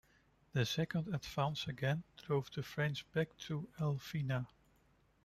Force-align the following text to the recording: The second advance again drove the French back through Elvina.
The 0.53 0.65
second 0.65 1.13
advance 1.13 1.67
again 1.67 2.01
drove 2.17 2.49
the 2.51 2.63
French 2.63 3.05
back 3.11 3.35
through 3.35 3.69
Elvina. 3.79 4.47